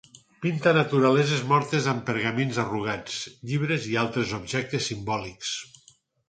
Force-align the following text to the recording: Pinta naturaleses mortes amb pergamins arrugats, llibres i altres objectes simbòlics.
Pinta 0.43 0.69
naturaleses 0.75 1.43
mortes 1.51 1.89
amb 1.91 2.01
pergamins 2.07 2.57
arrugats, 2.63 3.19
llibres 3.51 3.87
i 3.93 3.99
altres 4.05 4.35
objectes 4.39 4.91
simbòlics. 4.95 5.55